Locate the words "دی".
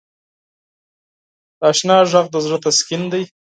3.11-3.23